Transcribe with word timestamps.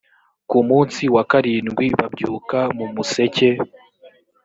ku 0.49 0.57
munsi 0.69 1.03
wa 1.15 1.23
karindwi 1.31 1.85
babyuka 1.99 2.59
mu 2.77 2.85
museke. 2.95 3.49